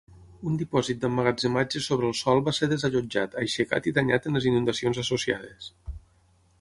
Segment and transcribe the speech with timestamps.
[0.51, 5.03] Un dipòsit d'emmagatzematge sobre el sòl va ser desallotjat, aixecat i danyat en les inundacions
[5.05, 5.73] associades.